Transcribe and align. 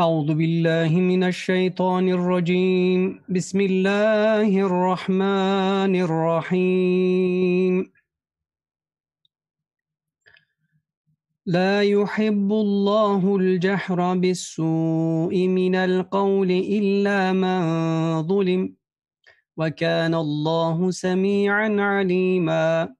أعوذ 0.00 0.34
بالله 0.34 0.90
من 1.12 1.22
الشيطان 1.24 2.08
الرجيم. 2.08 3.00
بسم 3.28 3.60
الله 3.60 4.50
الرحمن 4.68 5.92
الرحيم. 6.06 7.74
لا 11.46 11.82
يحب 11.82 12.50
الله 12.52 13.36
الجهر 13.36 14.00
بالسوء 14.14 15.34
من 15.58 15.74
القول 15.74 16.50
إلا 16.50 17.32
من 17.32 17.60
ظلم 18.22 18.62
وكان 19.56 20.14
الله 20.14 20.90
سميعا 20.90 21.68
عليما. 21.80 22.99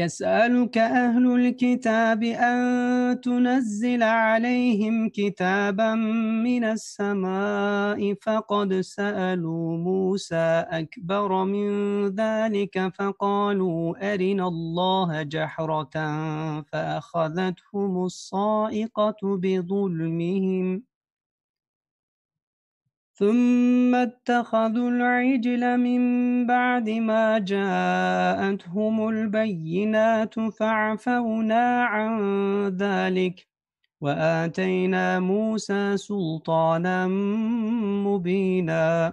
يسألك 0.00 0.78
أهل 0.78 1.24
الكتاب 1.34 2.22
أن 2.22 3.20
تنزل 3.20 4.02
عليهم 4.02 5.08
كتابا 5.08 5.94
من 6.44 6.64
السماء 6.64 8.14
فقد 8.22 8.80
سألوا 8.80 9.76
موسى 9.76 10.64
أكبر 10.80 11.44
من 11.44 11.68
ذلك 12.08 12.92
فقالوا 12.94 14.12
أرنا 14.14 14.48
الله 14.48 15.22
جحرة 15.22 15.96
فأخذتهم 16.62 18.04
الصائقة 18.04 19.20
بظلمهم 19.22 20.89
ثم 23.20 23.94
اتخذوا 23.94 24.90
العجل 24.90 25.78
من 25.78 26.02
بعد 26.46 26.90
ما 26.90 27.38
جاءتهم 27.38 29.08
البينات 29.08 30.40
فعفونا 30.40 31.84
عن 31.84 32.18
ذلك 32.68 33.46
وآتينا 34.00 35.20
موسى 35.20 35.96
سلطانا 35.96 37.06
مبينا. 38.06 39.12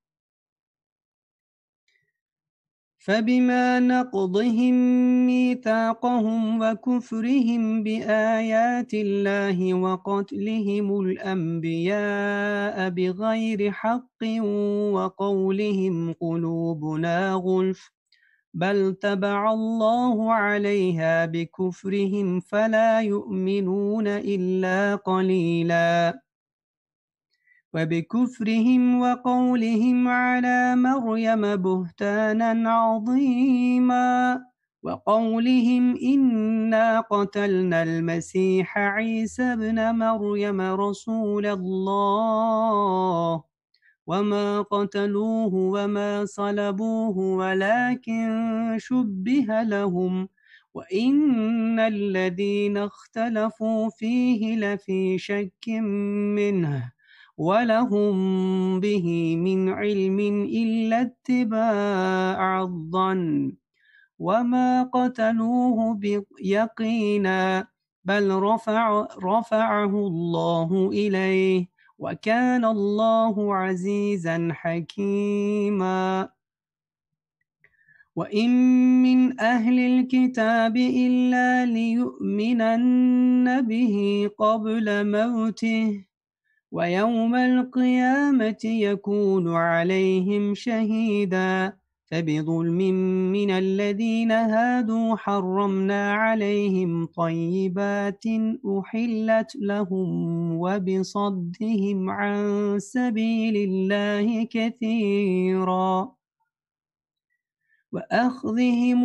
فبما 3.05 3.79
نقضهم 3.79 4.73
ميثاقهم 5.25 6.61
وكفرهم 6.61 7.83
بآيات 7.83 8.93
الله 8.93 9.73
وقتلهم 9.73 10.99
الأنبياء 11.01 12.89
بغير 12.89 13.71
حق 13.71 14.23
وقولهم 14.93 16.13
قلوبنا 16.13 17.33
غلف 17.33 17.91
بل 18.53 18.95
تبع 19.01 19.53
الله 19.53 20.33
عليها 20.33 21.25
بكفرهم 21.25 22.39
فلا 22.39 23.01
يؤمنون 23.01 24.07
إلا 24.07 24.95
قليلاً. 24.95 26.21
وبكفرهم 27.73 28.99
وقولهم 28.99 30.07
على 30.07 30.75
مريم 30.75 31.55
بهتانا 31.55 32.71
عظيما 32.71 34.41
وقولهم 34.83 35.95
إنا 35.97 36.99
قتلنا 36.99 37.83
المسيح 37.83 38.77
عيسى 38.77 39.43
ابن 39.43 39.95
مريم 39.95 40.61
رسول 40.61 41.45
الله 41.45 43.43
وما 44.07 44.61
قتلوه 44.61 45.53
وما 45.53 46.25
صلبوه 46.25 47.17
ولكن 47.17 48.27
شبه 48.79 49.61
لهم 49.63 50.27
وإن 50.73 51.79
الذين 51.79 52.77
اختلفوا 52.77 53.89
فيه 53.89 54.55
لفي 54.55 55.17
شك 55.17 55.67
منه 56.35 56.91
ولهم 57.37 58.79
به 58.79 59.35
من 59.35 59.69
علم 59.69 60.19
إلا 60.53 61.01
اتباع 61.01 62.61
الظن 62.61 63.53
وما 64.19 64.83
قتلوه 64.83 65.93
بيقينا 65.93 67.67
بل 68.05 68.31
رفع 68.35 69.07
رفعه 69.23 69.93
الله 70.07 70.89
إليه 70.93 71.67
وكان 71.99 72.65
الله 72.65 73.55
عزيزا 73.55 74.49
حكيما 74.51 76.29
وإن 78.15 78.49
من 79.03 79.39
أهل 79.39 79.79
الكتاب 79.79 80.77
إلا 80.77 81.65
ليؤمنن 81.65 83.61
به 83.61 84.29
قبل 84.37 85.11
موته 85.11 86.10
ويوم 86.71 87.35
القيامة 87.35 88.61
يكون 88.65 89.47
عليهم 89.55 90.55
شهيدا. 90.55 91.73
فبظلم 92.11 92.77
من 93.31 93.51
الذين 93.51 94.31
هادوا 94.31 95.15
حرمنا 95.15 96.13
عليهم 96.13 97.05
طيبات 97.05 98.23
أحلت 98.79 99.51
لهم 99.55 100.09
وبصدهم 100.57 102.09
عن 102.09 102.75
سبيل 102.79 103.57
الله 103.57 104.43
كثيرا. 104.43 106.20
وأخذهم, 107.91 109.03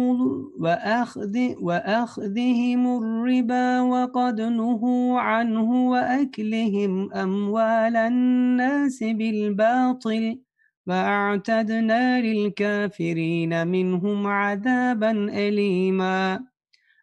وأخذ 0.58 1.36
وأخذهم 1.60 2.82
الربا 2.86 3.80
وقد 3.80 4.40
نهوا 4.40 5.20
عنه 5.20 5.90
وأكلهم 5.90 7.12
أموال 7.12 7.96
الناس 7.96 9.02
بالباطل 9.02 10.38
وأعتدنا 10.86 12.20
للكافرين 12.20 13.66
منهم 13.68 14.26
عذابا 14.26 15.10
أليما. 15.10 16.55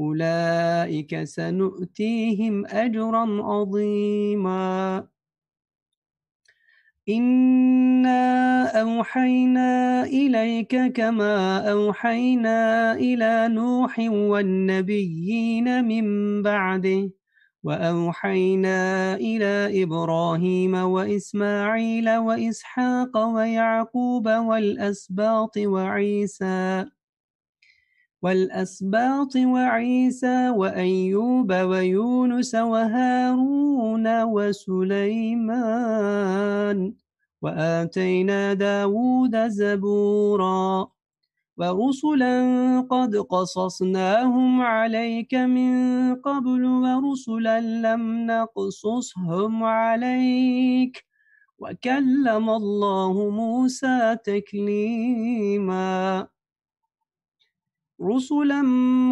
أولئك 0.00 1.24
سنؤتيهم 1.24 2.66
أجرا 2.66 3.42
عظيما. 3.42 5.06
إنا 7.08 8.64
أوحينا 8.80 10.02
إليك 10.04 10.92
كما 10.92 11.58
أوحينا 11.72 12.92
إلى 12.92 13.48
نوح 13.48 13.98
والنبيين 14.08 15.84
من 15.84 16.42
بعده 16.42 17.10
وأوحينا 17.62 19.14
إلى 19.14 19.82
إبراهيم 19.82 20.74
وإسماعيل 20.74 22.16
وإسحاق 22.16 23.16
ويعقوب 23.16 24.28
والأسباط 24.28 25.56
وعيسى. 25.56 26.84
والأسباط 28.24 29.36
وعيسى 29.36 30.48
وأيوب 30.48 31.52
ويونس 31.52 32.54
وهارون 32.54 34.22
وسليمان 34.22 35.74
وآتينا 37.42 38.52
داود 38.52 39.48
زبورا 39.48 40.88
ورسلا 41.56 42.36
قد 42.90 43.16
قصصناهم 43.16 44.60
عليك 44.60 45.34
من 45.34 45.72
قبل 46.14 46.64
ورسلا 46.64 47.60
لم 47.60 48.26
نقصصهم 48.26 49.64
عليك 49.64 51.04
وكلم 51.58 52.50
الله 52.50 53.30
موسى 53.30 54.16
تكليماً 54.24 55.94
رسلا 58.02 58.62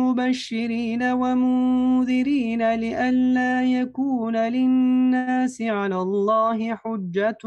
مبشرين 0.00 1.02
ومنذرين 1.02 2.74
لئلا 2.74 3.64
يكون 3.64 4.36
للناس 4.36 5.62
على 5.62 5.96
الله 5.96 6.74
حجة 6.74 7.38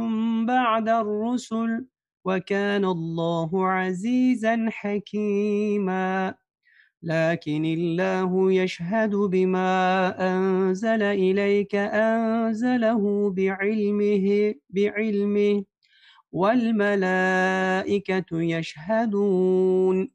بعد 0.48 0.90
الرسل 0.90 1.86
وكان 2.26 2.86
الله 2.86 3.68
عزيزا 3.68 4.66
حكيما. 4.70 6.36
لكن 7.04 7.66
الله 7.66 8.52
يشهد 8.54 9.16
بما 9.16 10.16
أنزل 10.20 11.04
إليك 11.04 11.76
أنزله 11.76 13.30
بعلمه 13.30 14.56
بعلمه 14.70 15.64
والملائكة 16.32 18.26
يشهدون. 18.42 20.15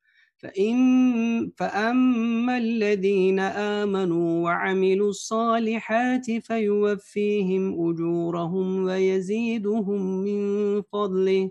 فإن 0.41 1.51
فأما 1.57 2.57
الذين 2.57 3.39
آمنوا 3.39 4.43
وعملوا 4.43 5.09
الصالحات 5.09 6.31
فيوفيهم 6.31 7.89
أجورهم 7.89 8.83
ويزيدهم 8.83 10.01
من 10.23 10.81
فضله 10.81 11.49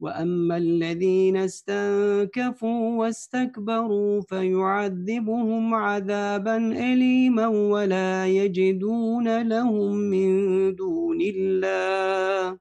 وأما 0.00 0.56
الذين 0.56 1.36
استنكفوا 1.36 2.98
واستكبروا 2.98 4.20
فيعذبهم 4.20 5.74
عذابا 5.74 6.56
أليما 6.92 7.46
ولا 7.46 8.26
يجدون 8.26 9.42
لهم 9.42 9.94
من 9.94 10.30
دون 10.74 11.18
الله 11.20 12.58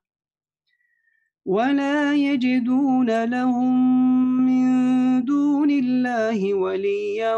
ولا 1.45 2.15
يجدون 2.15 3.23
لهم 3.25 4.21
دون 5.41 5.69
الله 5.83 6.39
وليا 6.53 7.36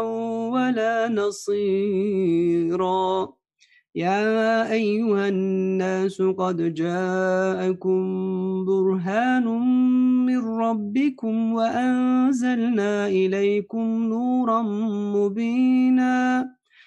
ولا 0.54 1.08
نصيرا. 1.08 3.08
يا 3.94 4.72
أيها 4.72 5.28
الناس 5.28 6.22
قد 6.22 6.74
جاءكم 6.74 8.00
برهان 8.68 9.46
من 10.26 10.40
ربكم 10.64 11.34
وأنزلنا 11.52 12.92
إليكم 13.06 13.86
نورا 14.12 14.62
مبينا. 15.16 16.14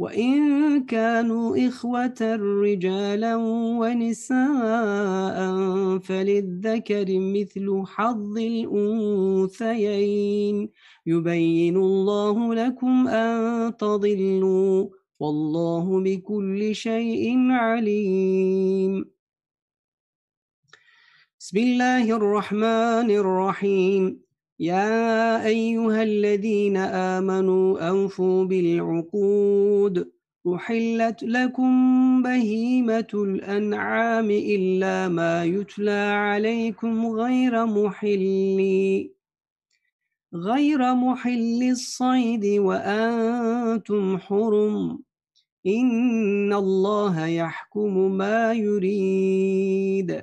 وإن 0.00 0.40
كانوا 0.86 1.68
إخوة 1.68 2.20
رجالا 2.64 3.36
ونساء 3.80 5.38
فللذكر 5.98 7.06
مثل 7.08 7.82
حظ 7.86 8.38
الأنثيين. 8.38 9.90
يبين 11.06 11.76
الله 11.76 12.54
لكم 12.54 13.08
أن 13.08 13.76
تضلوا 13.76 14.88
والله 15.20 16.00
بكل 16.02 16.74
شيء 16.74 17.50
عليم. 17.50 19.04
بسم 21.40 21.58
الله 21.58 22.16
الرحمن 22.16 23.10
الرحيم. 23.10 24.29
يا 24.60 25.46
أيها 25.46 26.02
الذين 26.02 26.76
آمنوا 26.76 27.88
أوفوا 27.88 28.44
بالعقود 28.44 30.10
أحلت 30.54 31.22
لكم 31.22 31.72
بهيمة 32.22 33.08
الأنعام 33.14 34.30
إلا 34.30 35.08
ما 35.08 35.44
يتلى 35.44 36.00
عليكم 36.12 37.06
غير 37.06 37.66
محلي 37.66 39.10
غير 40.34 40.94
محل 40.94 41.62
الصيد 41.70 42.44
وأنتم 42.44 44.18
حرم 44.18 44.98
إن 45.66 46.52
الله 46.52 47.26
يحكم 47.26 48.12
ما 48.12 48.52
يريد 48.52 50.22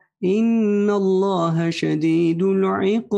إن 0.23 0.89
الله 0.89 1.69
شديد 1.69 2.43
العقاب. 2.43 3.11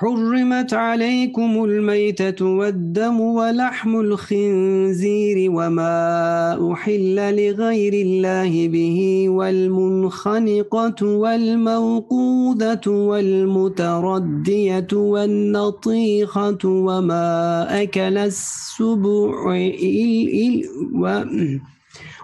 حرمت 0.00 0.74
عليكم 0.74 1.64
الميتة 1.64 2.46
والدم 2.46 3.20
ولحم 3.20 4.00
الخنزير 4.00 5.50
وما 5.50 6.72
أحل 6.72 7.36
لغير 7.36 7.92
الله 7.92 8.68
به 8.68 9.28
والمنخنقة 9.28 11.06
والموقوذة 11.06 12.88
والمتردية 12.88 14.88
والنطيخة 14.92 16.58
وما 16.64 17.66
أكل 17.82 18.18
السبع 18.18 19.56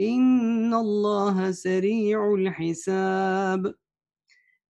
إن 0.00 0.74
الله 0.74 1.50
سريع 1.50 2.34
الحساب 2.34 3.74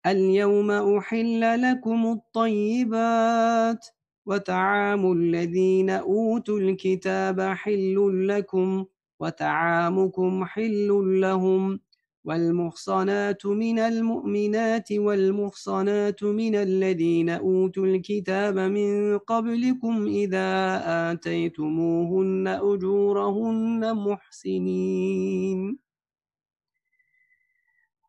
اليوم 0.07 0.71
أحل 0.71 1.63
لكم 1.63 2.07
الطيبات 2.07 3.87
وطعام 4.27 5.13
الذين 5.13 5.91
أوتوا 5.91 6.59
الكتاب 6.59 7.41
حل 7.41 8.29
لكم 8.29 8.85
وطعامكم 9.21 10.45
حل 10.45 10.89
لهم 11.21 11.81
والمحصنات 12.25 13.47
من 13.47 13.79
المؤمنات 13.79 14.93
والمحصنات 14.93 16.23
من 16.25 16.55
الذين 16.55 17.29
أوتوا 17.31 17.87
الكتاب 17.87 18.59
من 18.59 19.19
قبلكم 19.19 20.07
إذا 20.07 20.83
آتيتموهن 21.13 22.49
أجورهن 22.49 23.95
محسنين. 23.95 25.79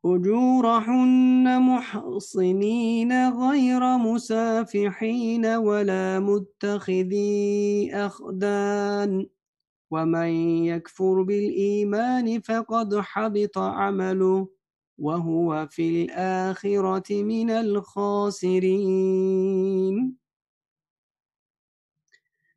أجورهن 0.06 1.62
محصنين 1.62 3.30
غير 3.30 3.98
مسافحين 3.98 5.46
ولا 5.46 6.20
متخذي 6.20 7.90
أخدان. 7.94 9.33
ومن 9.94 10.30
يكفر 10.66 11.22
بالإيمان 11.22 12.40
فقد 12.42 12.96
حبط 13.00 13.58
عمله 13.58 14.48
وهو 14.98 15.68
في 15.72 16.04
الآخرة 16.04 17.24
من 17.24 17.50
الخاسرين. 17.50 18.94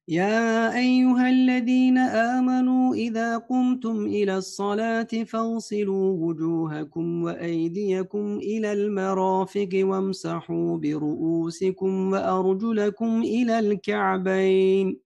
يا 0.08 0.76
أيها 0.76 1.30
الذين 1.30 1.98
آمنوا 1.98 2.94
إذا 2.94 3.38
قمتم 3.38 4.06
إلى 4.06 4.36
الصلاة 4.36 5.08
فاغسلوا 5.26 6.26
وجوهكم 6.26 7.22
وأيديكم 7.22 8.38
إلى 8.38 8.72
المرافق 8.72 9.68
وامسحوا 9.74 10.78
برؤوسكم 10.78 12.12
وأرجلكم 12.12 13.22
إلى 13.22 13.58
الكعبين. 13.58 15.05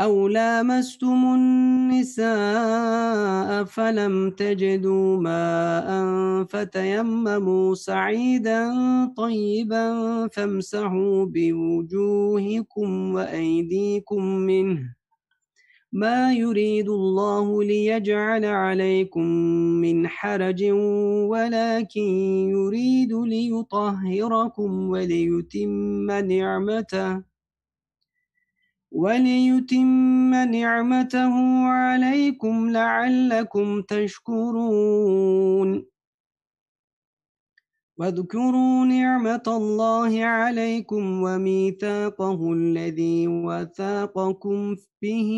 أو 0.00 0.28
لامستم 0.28 1.34
النساء 1.34 2.24
فلم 3.64 4.30
تجدوا 4.30 5.16
ماء 5.16 5.88
فتيمموا 6.44 7.74
سعيدا 7.74 8.72
طيبا 9.16 9.88
فامسحوا 10.32 11.24
بوجوهكم 11.26 13.14
وأيديكم 13.14 14.24
منه 14.24 14.94
ما 15.92 16.32
يريد 16.32 16.88
الله 16.88 17.62
ليجعل 17.62 18.44
عليكم 18.44 19.26
من 19.80 20.08
حرج 20.08 20.64
ولكن 21.30 22.00
يريد 22.50 23.12
ليطهركم 23.12 24.88
وليتم 24.90 26.10
نعمته 26.10 27.33
وليتم 28.94 30.30
نعمته 30.34 31.34
عليكم 31.66 32.70
لعلكم 32.70 33.82
تشكرون. 33.82 35.70
واذكروا 37.98 38.84
نعمة 38.84 39.42
الله 39.46 40.24
عليكم 40.24 41.22
وميثاقه 41.22 42.52
الذي 42.52 43.28
وثاقكم 43.28 44.76
به 45.02 45.30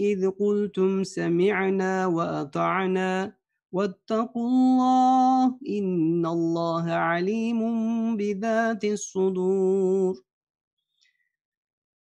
إذ 0.00 0.30
قلتم 0.30 1.04
سمعنا 1.04 2.06
وأطعنا 2.06 3.32
واتقوا 3.72 4.48
الله 4.48 5.58
إن 5.68 6.26
الله 6.26 6.84
عليم 6.92 7.60
بذات 8.16 8.84
الصدور. 8.84 10.33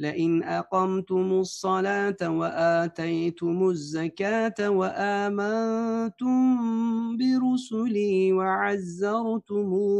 لئن 0.00 0.42
أقمتم 0.42 1.32
الصلاة 1.32 2.16
وآتيتم 2.22 3.68
الزكاة 3.68 4.70
وآمنتم 4.70 6.36
برسلي 7.16 8.32
وعزرتموهم 8.32 9.90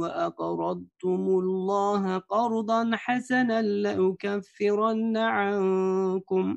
وأقرضتم 0.00 1.20
الله 1.42 2.18
قرضا 2.18 2.90
حسنا 2.94 3.62
لأكفرن 3.62 5.16
عنكم 5.16 6.56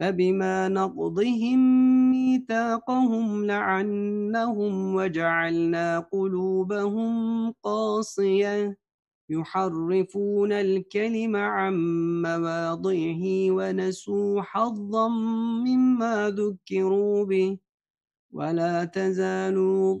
فبما 0.00 0.68
نقضهم 0.68 1.58
ميثاقهم 2.10 3.46
لعنهم 3.46 4.94
وجعلنا 4.94 5.98
قلوبهم 5.98 7.12
قاصية 7.62 8.78
يحرفون 9.30 10.52
الكلم 10.52 11.36
عن 11.36 11.74
مواضعه 12.22 13.50
ونسوا 13.50 14.42
حظا 14.42 15.08
مما 15.64 16.30
ذكروا 16.30 17.24
به. 17.24 17.58
ولا 18.32 18.84
تزالوا 18.84 20.00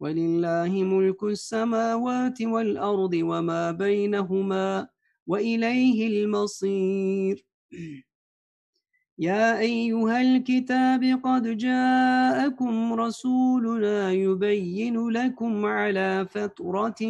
ولله 0.00 0.82
ملك 0.84 1.22
السماوات 1.22 2.42
والأرض 2.42 3.14
وما 3.14 3.70
بينهما 3.70 4.88
وإليه 5.26 6.08
المصير. 6.08 7.46
يا 9.18 9.58
أيها 9.58 10.20
الكتاب 10.20 11.20
قد 11.24 11.56
جاءكم 11.56 12.92
رسولنا 12.92 14.12
يبين 14.12 15.08
لكم 15.10 15.66
على 15.66 16.26
فترة 16.30 17.06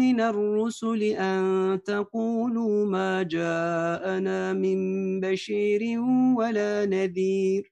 من 0.00 0.20
الرسل 0.20 1.02
أن 1.02 1.42
تقولوا 1.84 2.86
ما 2.86 3.22
جاءنا 3.22 4.52
من 4.52 4.78
بشير 5.20 6.00
ولا 6.36 6.86
نذير. 6.86 7.71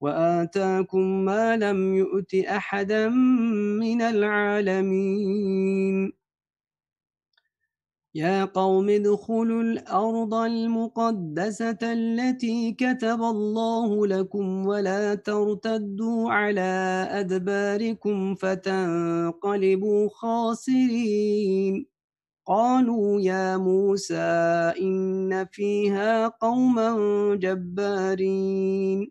وآتاكم 0.00 1.24
ما 1.24 1.56
لم 1.56 1.94
يؤت 1.94 2.34
أحدا 2.34 3.08
من 3.80 4.02
العالمين. 4.02 6.12
يا 8.14 8.44
قوم 8.44 8.88
ادخلوا 8.88 9.62
الأرض 9.62 10.34
المقدسة 10.34 11.78
التي 11.82 12.72
كتب 12.72 13.22
الله 13.22 14.06
لكم 14.06 14.66
ولا 14.66 15.14
ترتدوا 15.14 16.30
على 16.32 17.06
أدباركم 17.10 18.34
فتنقلبوا 18.34 20.08
خاسرين. 20.08 21.86
قالوا 22.46 23.20
يا 23.20 23.56
موسى 23.56 24.14
إن 24.80 25.46
فيها 25.52 26.28
قوما 26.28 26.96
جبارين. 27.36 29.10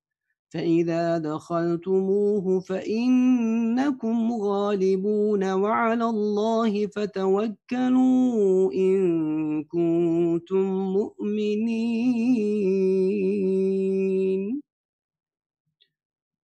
فإذا 0.53 1.17
دخلتموه 1.17 2.59
فإنكم 2.59 4.31
غالبون 4.33 5.51
وعلى 5.51 6.05
الله 6.05 6.87
فتوكلوا 6.87 8.73
إن 8.73 9.63
كنتم 9.63 10.65
مؤمنين. 10.93 11.91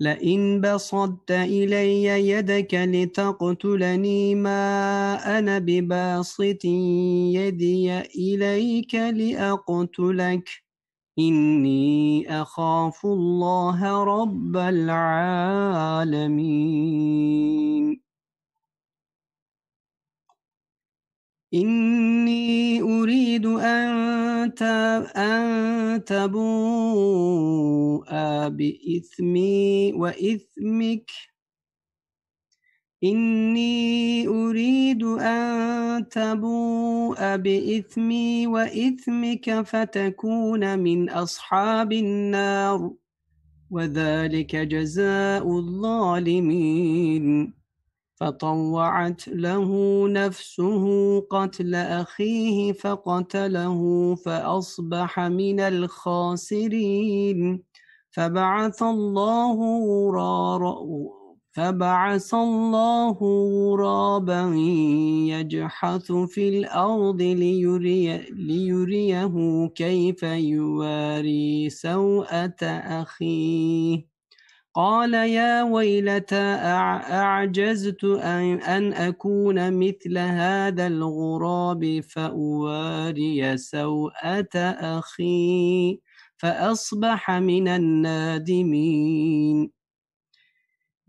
لئن 0.00 0.60
بسطت 0.60 1.30
إلي 1.30 2.04
يدك 2.30 2.74
لتقتلني 2.74 4.34
ما 4.34 5.14
أنا 5.38 5.58
بباسط 5.58 6.64
يدي 7.34 8.00
إليك 8.00 8.94
لأقتلك. 8.94 10.48
إني 11.18 12.26
أخاف 12.42 13.06
الله 13.06 14.04
رب 14.04 14.56
العالمين. 14.56 14.90
إني 21.54 22.82
أريد 22.82 23.46
أن 23.46 24.54
تبوء 26.04 28.04
بإثمي 28.48 29.92
وإثمك. 29.92 31.10
إني 33.04 34.28
أريد 34.28 35.02
أن 35.02 36.08
تبوء 36.08 37.36
بإثمي 37.36 38.46
وإثمك 38.46 39.60
فتكون 39.60 40.78
من 40.78 41.10
أصحاب 41.10 41.92
النار. 41.92 42.90
وذلك 43.70 44.56
جزاء 44.56 45.58
الظالمين. 45.58 47.59
فطوعت 48.20 49.28
له 49.28 49.68
نفسه 50.08 50.84
قتل 51.20 51.74
أخيه 51.74 52.72
فقتله 52.72 54.14
فأصبح 54.14 55.20
من 55.20 55.60
الخاسرين. 55.60 57.62
فبعث 58.10 58.82
الله 58.82 59.58
فبعث 61.52 62.34
الله 62.34 63.18
غرابا 63.72 64.42
يجحث 65.28 66.12
في 66.12 66.48
الأرض 66.48 67.22
ليري 67.22 68.18
ليريه 68.30 69.66
كيف 69.74 70.22
يواري 70.22 71.70
سوءة 71.70 72.64
أخيه. 73.02 74.09
قال 74.74 75.14
يا 75.14 75.62
ويلتى 75.62 76.36
أعجزت 76.36 78.04
أن 78.04 78.92
أكون 78.92 79.78
مثل 79.78 80.18
هذا 80.18 80.86
الغراب 80.86 82.00
فأواري 82.00 83.56
سوءة 83.56 84.48
أخي 84.98 86.00
فأصبح 86.36 87.30
من 87.30 87.68
النادمين. 87.68 89.30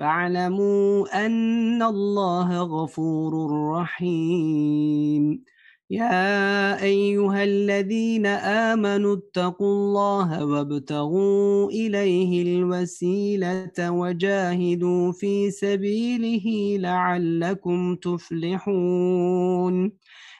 فاعلموا 0.00 1.26
أن 1.26 1.82
الله 1.82 2.62
غفور 2.62 3.32
رحيم. 3.72 5.44
يا 5.90 6.82
أيها 6.82 7.44
الذين 7.44 8.26
آمنوا 8.26 9.16
اتقوا 9.16 9.74
الله 9.74 10.44
وابتغوا 10.44 11.70
إليه 11.70 12.42
الوسيلة 12.42 13.90
وجاهدوا 13.90 15.12
في 15.12 15.50
سبيله 15.50 16.76
لعلكم 16.78 17.96
تفلحون. 17.96 19.92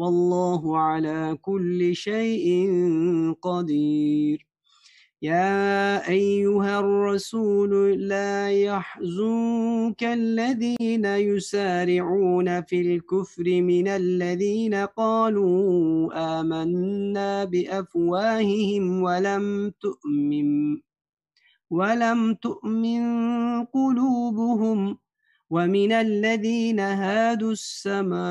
والله 0.00 0.78
على 0.78 1.38
كل 1.42 1.94
شيء 1.94 2.46
قدير. 3.42 4.46
يا 5.22 6.08
أيها 6.08 6.80
الرسول 6.80 8.00
لا 8.08 8.50
يحزنك 8.50 10.02
الذين 10.04 11.04
يسارعون 11.04 12.62
في 12.62 12.80
الكفر 12.80 13.44
من 13.44 13.88
الذين 13.88 14.74
قالوا 14.74 15.60
آمنا 16.40 17.44
بأفواههم 17.44 19.02
ولم 19.02 19.72
تؤمن 19.80 20.80
ولم 21.70 22.34
تؤمن 22.34 23.02
قلوبهم 23.64 24.98
ومن 25.50 25.92
الذين 25.92 26.80
هادوا 26.80 27.52
السماعون 27.52 28.30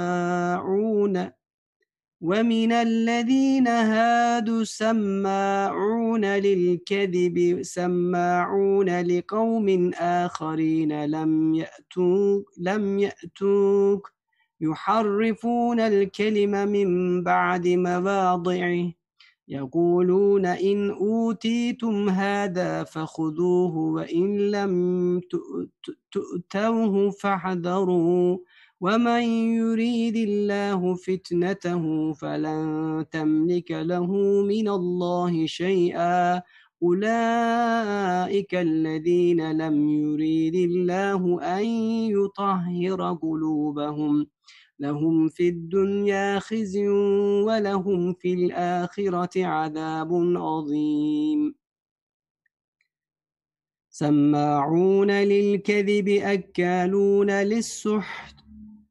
ومن 2.22 2.72
الذين 2.72 3.68
هادوا 3.68 4.64
سماعون 4.64 6.26
للكذب 6.26 7.60
سماعون 7.62 9.02
لقوم 9.02 9.92
آخرين 9.94 11.06
لم 11.06 11.54
يأتوك 11.54 12.52
لم 12.58 13.00
يأتوك 13.00 14.12
يحرفون 14.62 15.80
الكلم 15.80 16.52
من 16.52 17.24
بعد 17.24 17.68
مواضعه 17.68 18.94
يقولون 19.48 20.46
إن 20.46 20.90
أوتيتم 20.92 22.10
هذا 22.10 22.84
فخذوه 22.84 23.78
وإن 23.78 24.38
لم 24.52 25.22
تؤتوه 26.12 27.12
فاحذروا 27.12 28.38
ومن 28.82 29.24
يريد 29.60 30.16
الله 30.16 30.96
فتنته 30.96 32.14
فلن 32.14 33.06
تملك 33.12 33.72
له 33.72 34.08
من 34.42 34.68
الله 34.68 35.46
شيئا 35.46 36.42
أولئك 36.84 38.56
الذين 38.56 39.52
لم 39.52 39.90
يريد 39.90 40.56
الله 40.56 41.42
أن 41.60 41.66
يطهر 42.16 43.14
قلوبهم 43.22 44.28
لهم 44.80 45.30
في 45.30 45.50
الدنيا 45.50 46.40
خزي 46.40 46.88
ولهم 47.48 48.14
في 48.14 48.34
الآخرة 48.34 49.46
عذاب 49.46 50.14
عظيم 50.36 51.56
سماعون 53.90 55.12
للكذب 55.12 56.08
أكالون 56.10 57.32
للسحت 57.32 58.49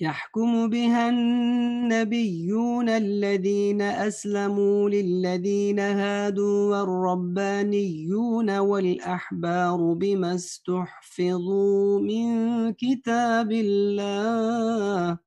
يحكم 0.00 0.68
بها 0.70 1.08
النبيون 1.08 2.88
الذين 2.88 3.82
أسلموا 3.82 4.90
للذين 4.90 5.78
هادوا 5.80 6.76
والربانيون 6.76 8.58
والأحبار 8.58 9.92
بما 9.92 10.34
استحفظوا 10.34 12.00
من 12.00 12.72
كتاب 12.72 13.52
الله 13.52 15.18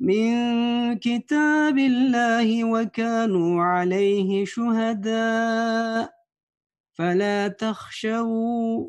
من 0.00 0.34
كتاب 0.98 1.78
الله 1.78 2.64
وكانوا 2.64 3.62
عليه 3.62 4.44
شهداء. 4.44 6.14
فلا 6.92 7.48
تخشوا 7.48 8.88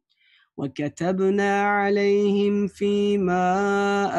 وكتبنا 0.61 1.63
عليهم 1.63 2.67
فيما 2.67 3.47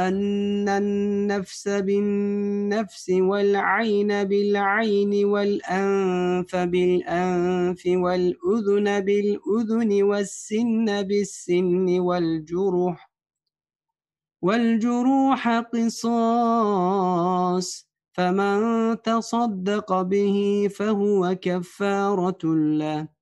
أن 0.08 0.68
النفس 0.68 1.68
بالنفس 1.68 3.10
والعين 3.10 4.24
بالعين 4.24 5.24
والأنف 5.24 6.56
بالأنف 6.56 7.82
والأذن 7.86 9.00
بالأذن 9.00 10.02
والسن 10.02 11.02
بالسن 11.02 12.00
والجروح 12.00 13.10
والجروح 14.42 15.48
قصاص 15.74 16.88
فمن 18.12 18.58
تصدق 19.02 20.02
به 20.02 20.68
فهو 20.76 21.36
كفارة 21.42 22.44
له 22.54 23.21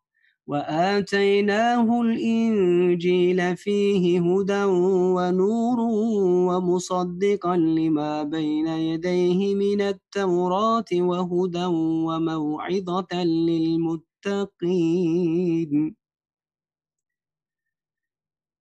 وآتيناه 0.51 2.01
الإنجيل 2.01 3.57
فيه 3.57 4.19
هدى 4.19 4.63
ونور 5.15 5.79
ومصدقا 6.49 7.57
لما 7.57 8.23
بين 8.23 8.67
يديه 8.67 9.55
من 9.55 9.81
التوراة 9.81 10.85
وهدى 10.93 11.65
وموعظة 11.65 13.23
للمتقين. 13.23 14.01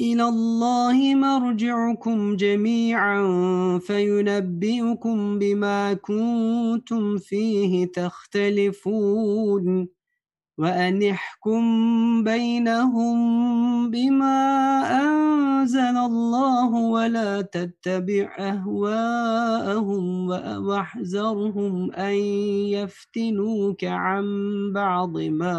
إلى 0.00 0.24
الله 0.28 1.14
مرجعكم 1.14 2.36
جميعا 2.36 3.22
فينبئكم 3.78 5.38
بما 5.38 5.94
كنتم 5.94 7.18
فيه 7.18 7.92
تختلفون 7.92 9.88
وأن 10.58 11.02
احكم 11.02 11.62
بينهم 12.24 13.16
بما 13.90 14.36
أنزل 15.02 15.96
الله 15.96 16.74
ولا 16.74 17.40
تتبع 17.40 18.36
أهواءهم 18.38 20.28
وأحذرهم 20.66 21.92
أن 21.92 22.14
يفتنوك 22.74 23.84
عن 23.84 24.24
بعض 24.74 25.18
ما 25.18 25.56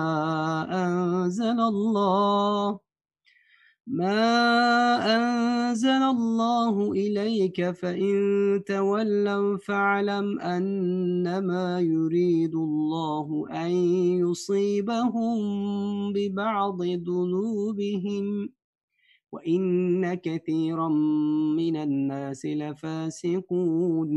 أنزل 0.72 1.60
الله 1.60 2.80
ما 3.88 4.96
أنزل 5.16 5.90
الله 5.90 6.92
إليك 6.92 7.72
فإن 7.72 8.16
تولوا 8.68 9.58
فاعلم 9.58 10.40
أنما 10.40 11.80
يريد 11.80 12.56
الله 12.56 13.46
أن 13.52 13.72
يصيبهم 14.24 15.36
ببعض 16.14 16.82
ذنوبهم 16.82 18.50
وإن 19.32 20.14
كثيرا 20.14 20.90
من 21.58 21.76
الناس 21.78 22.46
لفاسقون 22.46 24.12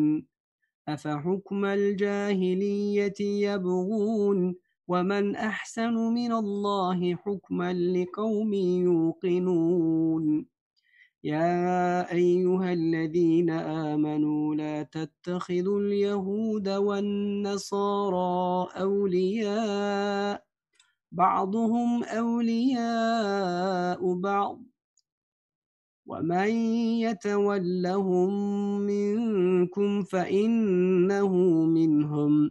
أفحكم 0.89 1.65
الجاهلية 1.65 3.21
يبغون 3.21 4.66
ومن 4.89 5.37
أحسن 5.37 5.95
من 5.95 6.33
الله 6.33 7.15
حكما 7.15 7.73
لقوم 7.73 8.55
يوقنون 8.55 10.47
يا 11.25 12.13
أيها 12.13 12.73
الذين 12.73 13.51
آمنوا 13.51 14.55
لا 14.55 14.83
تتخذوا 14.83 15.81
اليهود 15.81 16.69
والنصارى 16.69 18.69
أولياء 18.83 20.45
بعضهم 21.13 22.05
أولياء 22.05 24.15
بعض 24.15 24.63
ومن 26.07 26.49
يتولهم 27.03 28.31
منكم 28.81 30.03
فإنه 30.03 31.33
منهم 31.65 32.51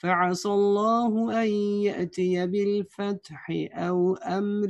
فعسى 0.00 0.48
الله 0.48 1.42
أن 1.42 1.48
يأتي 1.84 2.46
بالفتح 2.46 3.46
أو 3.72 4.14
أمر 4.14 4.68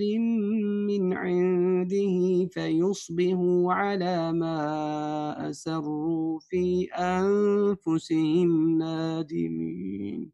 من 0.89 1.13
عنده 1.13 2.47
فيصبحوا 2.53 3.73
على 3.75 4.33
ما 4.33 5.51
أسروا 5.51 6.39
في 6.41 6.89
أنفسهم 6.95 8.79
نادمين. 8.79 10.31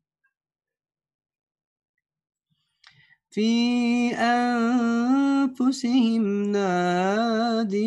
في 3.30 4.10
أنفسهم 4.14 6.22
نادمين. 6.52 7.86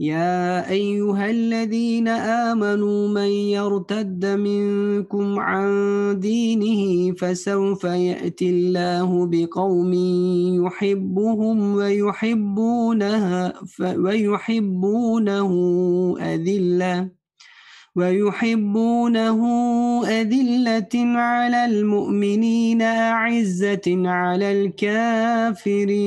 يا 0.00 0.70
أيها 0.70 1.30
الذين 1.30 2.08
آمنوا 2.08 3.08
من 3.08 3.28
يرتد 3.28 4.26
منكم 4.26 5.38
عن 5.38 5.70
دينه 6.20 7.12
فسوف 7.14 7.84
يأتي 7.84 8.50
الله 8.50 9.26
بقوم 9.26 9.92
يحبهم 10.66 11.74
ويحبونها 11.74 13.52
ويحبونه 13.80 15.50
أذلة 16.20 17.10
ويحبونه 17.96 19.40
أذلة 20.06 20.94
على 21.18 21.64
المؤمنين 21.64 22.82
أعزة 22.82 24.08
على 24.08 24.52
الكافرين. 25.32 26.06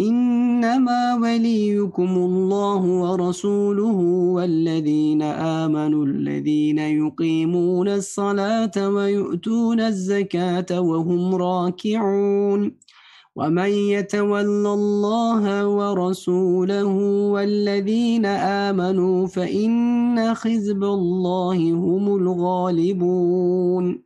إنما 0.00 1.14
وليكم 1.22 2.08
الله 2.08 2.82
ورسوله 2.84 3.96
والذين 4.36 5.22
آمنوا 5.22 6.06
الذين 6.06 6.78
يقيمون 6.78 7.88
الصلاة 7.88 8.88
ويؤتون 8.88 9.80
الزكاة 9.80 10.80
وهم 10.80 11.34
راكعون. 11.34 12.72
ومن 13.36 13.70
يتول 13.70 14.66
الله 14.66 15.68
ورسوله 15.68 16.94
والذين 17.32 18.26
آمنوا 18.26 19.26
فإن 19.26 20.34
خزب 20.34 20.84
الله 20.84 21.72
هم 21.72 22.16
الغالبون. 22.16 24.05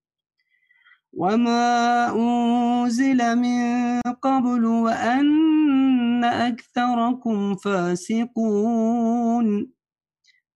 وما 1.13 2.07
أنزل 2.15 3.35
من 3.35 4.01
قبل 4.21 4.65
وأن 4.65 6.23
أكثركم 6.23 7.55
فاسقون 7.55 8.91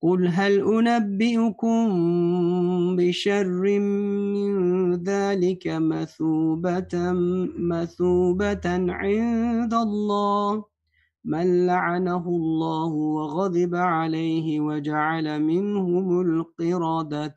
قل 0.01 0.27
هل 0.27 0.59
أنبئكم 0.59 1.85
بشر 2.95 3.79
من 3.79 4.53
ذلك 5.03 5.67
مثوبة 5.67 6.93
مثوبة 7.59 8.65
عند 8.89 9.73
الله 9.73 10.65
من 11.25 11.65
لعنه 11.65 12.27
الله 12.27 12.87
وغضب 12.93 13.75
عليه 13.75 14.59
وجعل 14.59 15.41
منهم 15.41 16.21
القردة 16.21 17.35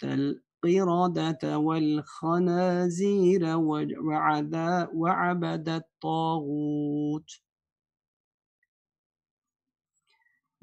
القردة 0.64 1.58
والخنازير 1.58 3.56
وعبد 4.94 5.68
الطاغوت. 5.68 7.30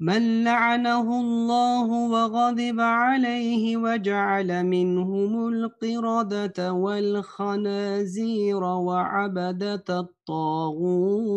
من 0.00 0.44
لعنه 0.44 1.20
الله 1.20 1.88
وغضب 2.10 2.80
عليه 2.80 3.76
وجعل 3.76 4.64
منهم 4.64 5.48
القردة 5.48 6.72
والخنازير 6.72 8.62
وعبدة 8.62 9.84
الطاغوت. 10.00 11.36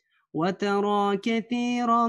وترى 0.33 1.17
كثيرا 1.17 2.07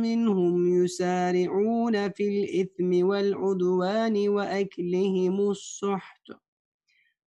منهم 0.00 0.84
يسارعون 0.84 2.10
في 2.10 2.28
الإثم 2.28 3.06
والعدوان 3.06 4.28
وأكلهم 4.28 5.50
السحت. 5.50 6.22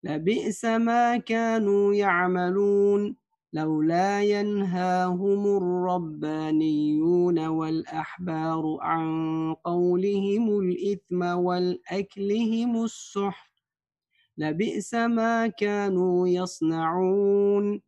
لبئس 0.04 0.64
ما 0.64 1.16
كانوا 1.16 1.94
يعملون 1.94 3.16
لولا 3.52 4.22
ينهاهم 4.22 5.56
الربانيون 5.56 7.46
والأحبار 7.46 8.78
عن 8.80 9.54
قولهم 9.64 10.60
الإثم 10.60 11.22
والأكلهم 11.22 12.84
السحت. 12.84 13.50
لبئس 14.38 14.94
ما 14.94 15.46
كانوا 15.46 16.28
يصنعون. 16.28 17.87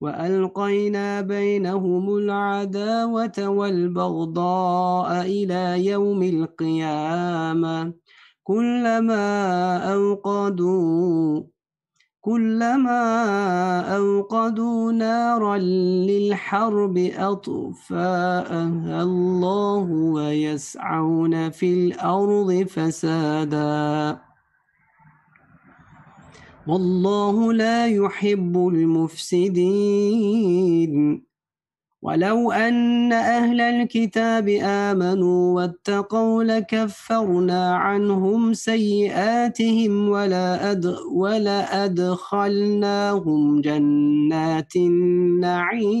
وألقينا 0.00 1.20
بينهم 1.20 2.16
العداوة 2.16 3.48
والبغضاء 3.48 5.20
إلى 5.20 5.86
يوم 5.86 6.22
القيامة. 6.22 7.92
كلما 8.44 9.76
أوقدوا 9.94 11.42
كلما 12.20 13.02
أوقدوا 13.96 14.92
نارا 14.92 15.58
للحرب 16.08 16.98
أطفاءها 17.16 19.02
الله 19.02 19.90
ويسعون 19.90 21.50
في 21.50 21.74
الأرض 21.74 22.66
فسادا. 22.68 24.29
والله 26.66 27.52
لا 27.52 27.86
يحب 27.86 28.68
المفسدين. 28.68 29.90
ولو 32.02 32.52
أن 32.52 33.12
أهل 33.12 33.60
الكتاب 33.60 34.48
آمنوا 34.62 35.56
واتقوا 35.56 36.44
لكفرنا 36.44 37.74
عنهم 37.74 38.52
سيئاتهم 38.54 40.08
ولا, 40.08 40.70
أد 40.70 40.96
ولا 41.12 41.84
أدخلناهم 41.84 43.60
جنات 43.60 44.76
النعيم. 44.76 46.00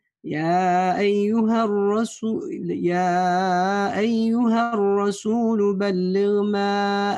يا 0.23 0.99
أيها 0.99 1.63
الرسول 1.65 2.71
يا 2.71 3.99
أيها 3.99 4.73
الرسول 4.73 5.75
بلغ 5.75 6.43
ما 6.43 7.13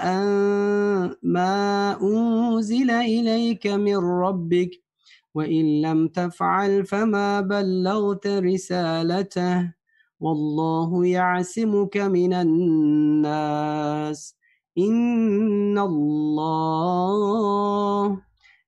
ما 1.24 1.98
أنزل 2.02 2.92
إليك 2.92 3.68
من 3.68 3.96
ربك 3.98 4.82
وإن 5.36 5.82
لم 5.82 6.08
تفعل 6.08 6.86
فما 6.86 7.42
بلغت 7.42 8.28
رسالته. 8.28 9.74
والله 10.20 11.06
يعصمك 11.06 11.98
من 11.98 12.34
الناس. 12.34 14.36
إن 14.78 15.78
الله 15.78 17.14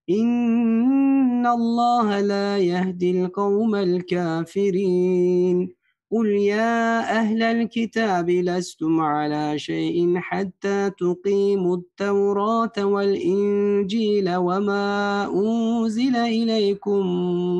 إن 0.10 1.48
الله 1.48 2.22
لا 2.22 2.58
يهدي 2.58 3.22
القوم 3.22 3.76
الكافرين 3.76 5.70
قل 6.12 6.28
يا 6.30 7.00
أهل 7.20 7.44
الكتاب 7.44 8.30
لستم 8.30 9.02
على 9.02 9.60
شيء 9.60 10.18
حتى 10.18 10.92
تقيموا 11.00 11.78
التوراة 11.78 12.86
والإنجيل 12.86 14.36
وما 14.36 15.26
أنزل 15.34 16.16
إليكم 16.16 17.08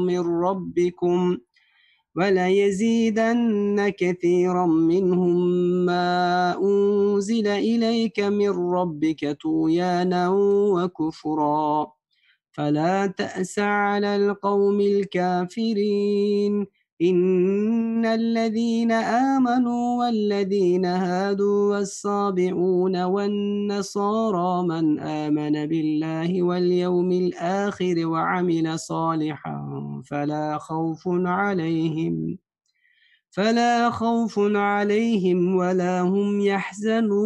من 0.06 0.20
ربكم 0.20 1.38
وليزيدن 2.18 3.94
كثيرا 3.98 4.66
منهم 4.66 5.36
ما 5.86 6.56
أنزل 6.64 7.48
إليك 7.48 8.20
من 8.20 8.50
ربك 8.50 9.38
طغيانا 9.44 10.30
وكفرا 10.76 11.95
فلا 12.56 13.08
تأس 13.08 13.60
على 13.60 14.16
القوم 14.16 14.82
الكافرين. 14.82 16.68
إن 17.02 18.06
الذين 18.06 18.92
آمنوا 18.92 20.00
والذين 20.00 20.86
هادوا 20.86 21.76
والصابعون 21.76 23.04
والنصارى 23.04 24.68
من 24.68 25.00
آمن 25.00 25.66
بالله 25.66 26.44
واليوم 26.44 27.12
الآخر 27.12 28.08
وعمل 28.08 28.80
صالحا 28.80 30.02
فلا 30.06 30.58
خوف 30.58 31.04
عليهم 31.08 32.38
فلا 33.32 33.90
خوف 33.90 34.40
عليهم 34.40 35.56
ولا 35.56 36.02
هم 36.02 36.42
يحزنون. 36.42 37.26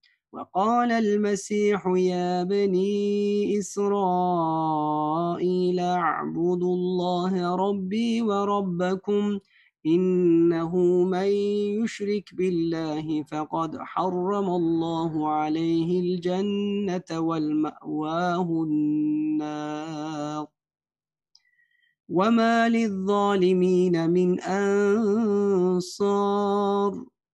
وقال 0.33 0.91
المسيح 0.91 1.87
يا 1.87 2.43
بني 2.43 3.59
إسرائيل 3.59 4.99
اعبدوا 5.79 6.75
الله 6.75 7.55
ربي 7.55 8.21
وربكم 8.21 9.39
إنه 9.85 11.03
من 11.03 11.27
يشرك 11.83 12.35
بالله 12.35 13.23
فقد 13.23 13.77
حرم 13.77 14.49
الله 14.49 15.29
عليه 15.29 15.99
الجنة 15.99 17.19
والمأواه 17.19 18.63
النار. 18.63 20.47
وما 22.09 22.69
للظالمين 22.69 24.09
من 24.09 24.39
أنصار. 25.81 25.91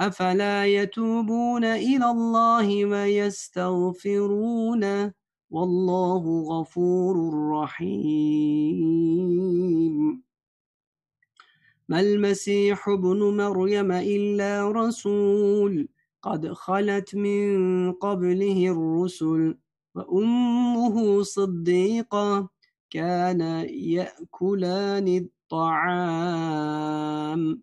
أفلا 0.00 0.66
يتوبون 0.66 1.64
إلى 1.64 2.10
الله 2.10 2.84
ويستغفرونه 2.84 5.12
والله 5.50 6.42
غفور 6.42 7.34
رحيم. 7.50 8.80
ما 11.88 12.00
المسيح 12.00 12.88
ابن 12.88 13.36
مريم 13.36 13.92
إلا 13.92 14.70
رسول 14.72 15.88
قد 16.22 16.52
خلت 16.52 17.14
من 17.14 17.92
قبله 17.92 18.68
الرسل 18.68 19.58
وأمه 19.94 21.22
صديقة 21.22 22.48
كان 22.90 23.40
يأكلان 23.70 25.28
الطعام. 25.52 27.62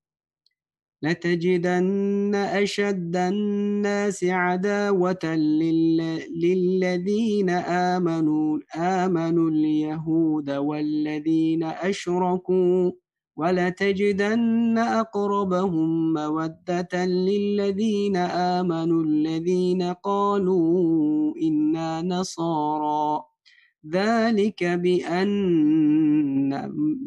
لتجدن 1.03 2.35
أشد 2.35 3.15
الناس 3.15 4.23
عداوة 4.23 5.25
للذين 6.43 7.49
آمنوا 7.49 8.59
آمنوا 8.75 9.49
اليهود 9.49 10.49
والذين 10.49 11.63
أشركوا 11.63 12.91
ولتجدن 13.37 14.77
أقربهم 14.77 16.13
مودة 16.13 17.05
للذين 17.05 18.15
آمنوا 18.17 19.03
الذين 19.03 19.81
قالوا 19.83 21.33
إنا 21.41 22.01
نصارى. 22.01 23.23
ذلك 23.89 24.63
بأن 24.63 25.29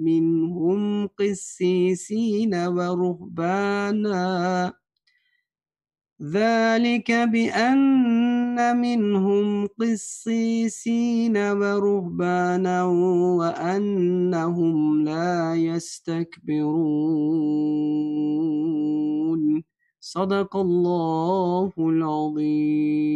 منهم 0.03 1.07
قسيسين 1.07 2.55
ورهبانا. 2.55 4.25
ذلك 6.23 7.11
بأن 7.13 8.77
منهم 8.81 9.67
قسيسين 9.67 11.37
ورهبانا 11.37 12.85
وأنهم 13.39 15.05
لا 15.05 15.55
يستكبرون. 15.55 16.95
صدق 20.01 20.57
الله 20.57 21.73
العظيم. 21.79 23.15